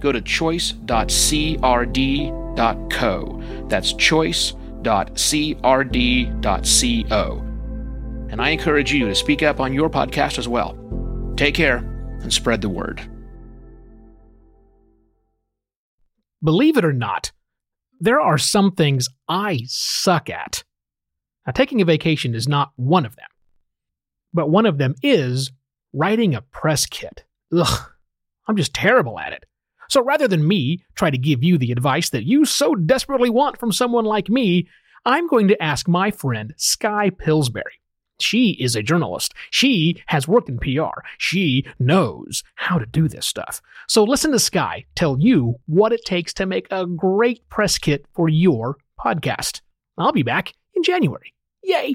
[0.00, 0.84] go to choice.crd.co.
[3.68, 4.64] That's choice.crd.co.
[8.30, 10.76] And I encourage you to speak up on your podcast as well.
[11.36, 11.78] Take care
[12.20, 13.00] and spread the word.
[16.42, 17.32] Believe it or not,
[18.00, 20.62] there are some things I suck at.
[21.46, 23.28] Now, taking a vacation is not one of them,
[24.32, 25.50] but one of them is
[25.92, 27.24] writing a press kit.
[27.56, 27.90] Ugh,
[28.46, 29.44] I'm just terrible at it.
[29.88, 33.58] So rather than me try to give you the advice that you so desperately want
[33.58, 34.68] from someone like me,
[35.04, 37.80] I'm going to ask my friend Sky Pillsbury.
[38.20, 39.32] She is a journalist.
[39.50, 41.00] She has worked in PR.
[41.18, 43.62] She knows how to do this stuff.
[43.86, 48.06] So listen to Sky tell you what it takes to make a great press kit
[48.12, 49.60] for your podcast.
[49.96, 51.32] I'll be back in January.
[51.62, 51.94] Yay!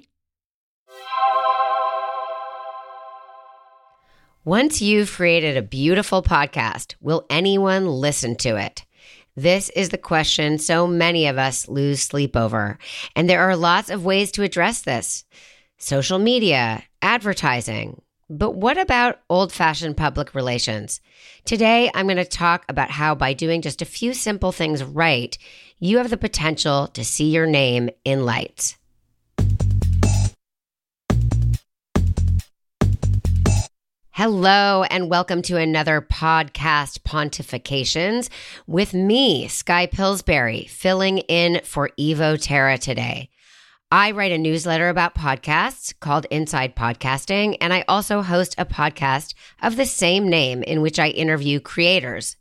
[4.45, 8.83] Once you've created a beautiful podcast, will anyone listen to it?
[9.37, 12.77] This is the question so many of us lose sleep over.
[13.15, 15.23] And there are lots of ways to address this
[15.77, 18.01] social media, advertising.
[18.29, 20.99] But what about old fashioned public relations?
[21.45, 25.37] Today, I'm going to talk about how by doing just a few simple things right,
[25.79, 28.75] you have the potential to see your name in lights.
[34.15, 38.29] Hello, and welcome to another podcast, Pontifications,
[38.67, 43.31] with me, Sky Pillsbury, filling in for Evo Terra today.
[43.89, 49.33] I write a newsletter about podcasts called Inside Podcasting, and I also host a podcast
[49.63, 52.35] of the same name in which I interview creators.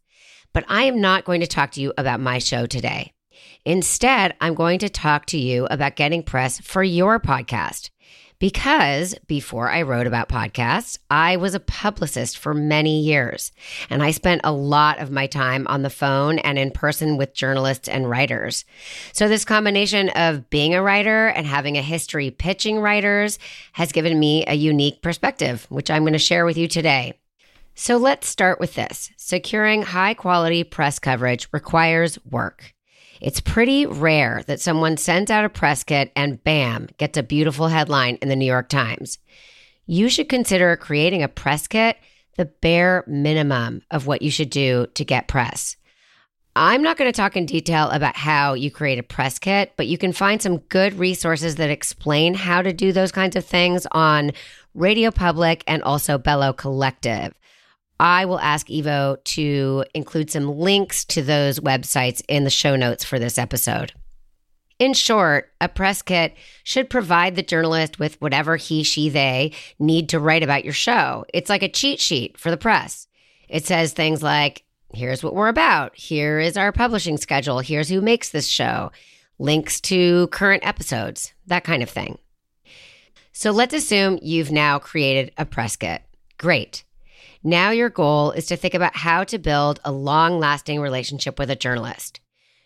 [0.53, 3.15] But I am not going to talk to you about my show today.
[3.65, 7.89] Instead, I'm going to talk to you about getting press for your podcast
[8.43, 13.53] because before I wrote about podcasts, I was a publicist for many years.
[13.89, 17.35] And I spent a lot of my time on the phone and in person with
[17.35, 18.65] journalists and writers.
[19.13, 23.39] So, this combination of being a writer and having a history pitching writers
[23.75, 27.21] has given me a unique perspective, which I'm going to share with you today.
[27.77, 32.75] So, let's start with this securing high quality press coverage requires work.
[33.23, 37.69] It's pretty rare that someone sends out a press kit and bam, gets a beautiful
[37.69, 39.19] headline in the New York Times.
[39.87, 41.97] You should consider creating a press kit
[42.37, 45.77] the bare minimum of what you should do to get press.
[46.57, 49.87] I'm not going to talk in detail about how you create a press kit, but
[49.87, 53.87] you can find some good resources that explain how to do those kinds of things
[53.93, 54.33] on
[54.75, 57.35] Radio Public and also Bello Collective.
[58.03, 63.05] I will ask Evo to include some links to those websites in the show notes
[63.05, 63.93] for this episode.
[64.81, 70.09] In short, a press kit should provide the journalist with whatever he, she, they need
[70.09, 71.25] to write about your show.
[71.33, 73.07] It's like a cheat sheet for the press.
[73.49, 78.01] It says things like, here's what we're about, here is our publishing schedule, here's who
[78.01, 78.91] makes this show,
[79.39, 82.19] links to current episodes, that kind of thing.
[83.33, 86.03] So let's assume you've now created a press kit.
[86.37, 86.83] Great.
[87.45, 91.51] Now, your goal is to think about how to build a long lasting relationship with
[91.51, 92.21] a journalist.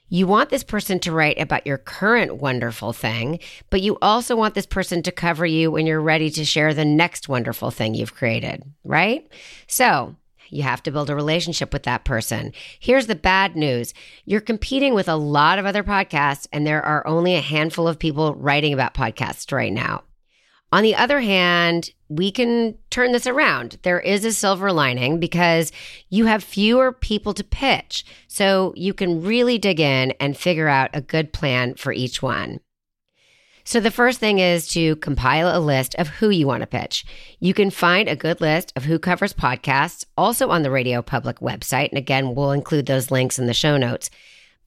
[0.09, 4.55] You want this person to write about your current wonderful thing, but you also want
[4.55, 8.15] this person to cover you when you're ready to share the next wonderful thing you've
[8.15, 9.27] created, right?
[9.67, 10.15] So,
[10.49, 12.53] you have to build a relationship with that person.
[12.79, 13.95] Here's the bad news
[14.25, 17.99] you're competing with a lot of other podcasts, and there are only a handful of
[17.99, 20.05] people writing about podcasts right now.
[20.73, 23.79] On the other hand, we can turn this around.
[23.83, 25.73] There is a silver lining because
[26.09, 28.05] you have fewer people to pitch.
[28.29, 32.61] So you can really dig in and figure out a good plan for each one.
[33.65, 37.05] So the first thing is to compile a list of who you want to pitch.
[37.41, 41.41] You can find a good list of who covers podcasts also on the Radio Public
[41.41, 41.89] website.
[41.89, 44.09] And again, we'll include those links in the show notes.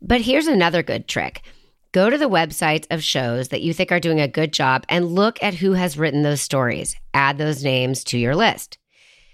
[0.01, 1.43] But here's another good trick.
[1.91, 5.07] Go to the websites of shows that you think are doing a good job and
[5.07, 6.95] look at who has written those stories.
[7.15, 8.77] Add those names to your list.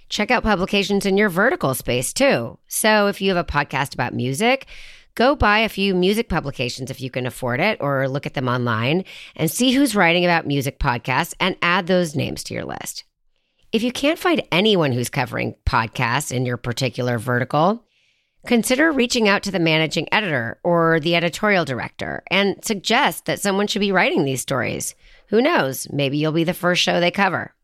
[0.07, 2.57] Check out publications in your vertical space too.
[2.67, 4.67] So if you have a podcast about music,
[5.15, 8.47] go buy a few music publications if you can afford it or look at them
[8.47, 9.03] online
[9.35, 13.03] and see who's writing about music podcasts and add those names to your list.
[13.73, 17.85] If you can't find anyone who's covering podcasts in your particular vertical,
[18.45, 23.65] Consider reaching out to the managing editor or the editorial director and suggest that someone
[23.65, 24.93] should be writing these stories.
[25.29, 25.87] Who knows?
[25.91, 27.55] Maybe you'll be the first show they cover.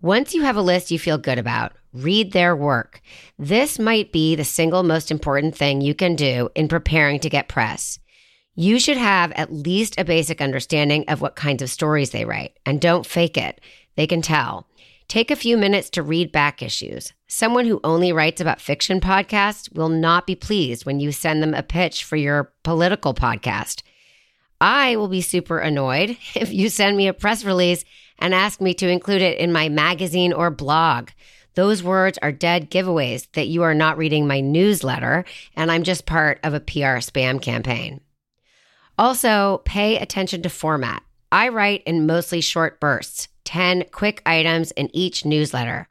[0.00, 3.02] Once you have a list you feel good about, read their work.
[3.38, 7.48] This might be the single most important thing you can do in preparing to get
[7.48, 7.98] press.
[8.54, 12.58] You should have at least a basic understanding of what kinds of stories they write,
[12.64, 13.60] and don't fake it.
[13.96, 14.66] They can tell.
[15.08, 17.14] Take a few minutes to read back issues.
[17.28, 21.54] Someone who only writes about fiction podcasts will not be pleased when you send them
[21.54, 23.80] a pitch for your political podcast.
[24.60, 27.86] I will be super annoyed if you send me a press release
[28.18, 31.08] and ask me to include it in my magazine or blog.
[31.54, 35.24] Those words are dead giveaways that you are not reading my newsletter
[35.56, 38.02] and I'm just part of a PR spam campaign.
[38.98, 41.02] Also, pay attention to format.
[41.32, 45.88] I write in mostly short bursts, 10 quick items in each newsletter.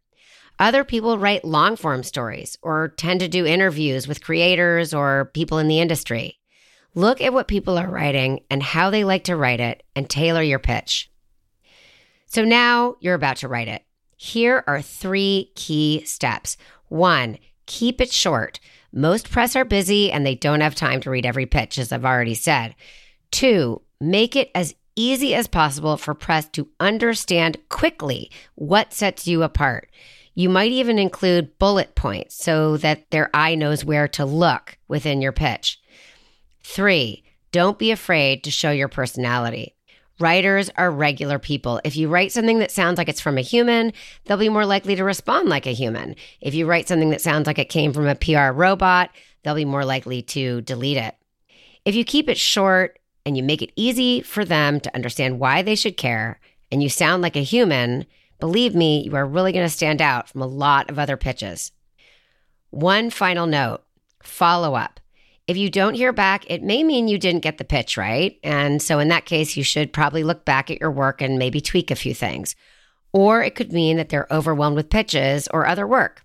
[0.60, 5.58] Other people write long form stories or tend to do interviews with creators or people
[5.58, 6.38] in the industry.
[6.94, 10.44] Look at what people are writing and how they like to write it and tailor
[10.44, 11.12] your pitch.
[12.28, 13.84] So now you're about to write it.
[14.18, 16.58] Here are three key steps.
[16.90, 18.60] One, keep it short.
[18.94, 22.06] Most press are busy and they don't have time to read every pitch, as I've
[22.06, 22.76] already said.
[23.32, 29.44] Two, make it as easy as possible for press to understand quickly what sets you
[29.44, 29.90] apart.
[30.34, 35.22] You might even include bullet points so that their eye knows where to look within
[35.22, 35.80] your pitch.
[36.64, 39.76] Three, don't be afraid to show your personality.
[40.20, 41.80] Writers are regular people.
[41.84, 43.94] If you write something that sounds like it's from a human,
[44.26, 46.16] they'll be more likely to respond like a human.
[46.42, 49.12] If you write something that sounds like it came from a PR robot,
[49.44, 51.16] they'll be more likely to delete it.
[51.86, 55.62] If you keep it short and you make it easy for them to understand why
[55.62, 56.40] they should care,
[56.72, 58.06] and you sound like a human,
[58.40, 61.74] believe me, you are really going to stand out from a lot of other pitches.
[62.70, 63.84] One final note
[64.24, 65.02] follow up.
[65.46, 68.40] If you don't hear back, it may mean you didn't get the pitch right.
[68.44, 71.60] And so, in that case, you should probably look back at your work and maybe
[71.60, 72.56] tweak a few things.
[73.12, 76.24] Or it could mean that they're overwhelmed with pitches or other work.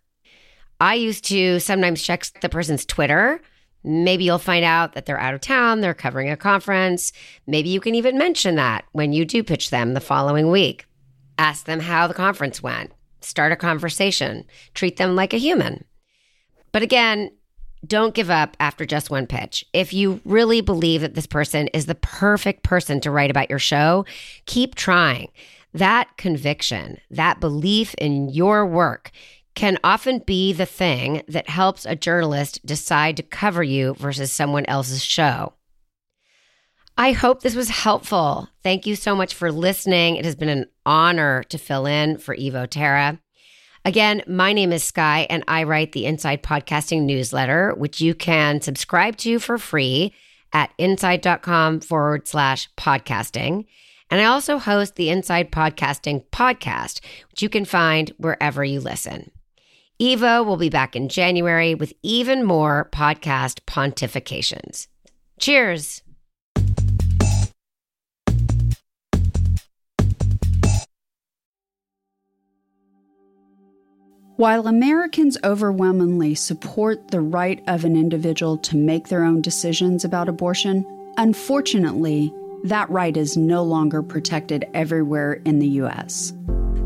[0.81, 3.40] I used to sometimes check the person's Twitter
[3.84, 7.12] Maybe you'll find out that they're out of town, they're covering a conference.
[7.46, 10.87] Maybe you can even mention that when you do pitch them the following week.
[11.38, 14.44] Ask them how the conference went, start a conversation,
[14.75, 15.84] treat them like a human.
[16.70, 17.31] But again,
[17.84, 19.64] don't give up after just one pitch.
[19.73, 23.58] If you really believe that this person is the perfect person to write about your
[23.58, 24.05] show,
[24.46, 25.29] keep trying.
[25.75, 29.11] That conviction, that belief in your work
[29.54, 34.66] can often be the thing that helps a journalist decide to cover you versus someone
[34.66, 35.52] else's show.
[36.96, 38.49] I hope this was helpful.
[38.62, 40.16] Thank you so much for listening.
[40.16, 43.19] It has been an honor to fill in for Evo Terra.
[43.84, 48.60] Again, my name is Sky, and I write the Inside Podcasting newsletter, which you can
[48.60, 50.14] subscribe to for free
[50.52, 53.66] at inside.com forward slash podcasting.
[54.10, 57.00] And I also host the Inside Podcasting podcast,
[57.31, 59.31] which you can find wherever you listen.
[60.02, 64.88] Evo will be back in January with even more podcast pontifications.
[65.38, 66.02] Cheers.
[74.34, 80.28] While Americans overwhelmingly support the right of an individual to make their own decisions about
[80.28, 80.84] abortion,
[81.16, 82.34] unfortunately,
[82.65, 86.32] that right is no longer protected everywhere in the U.S.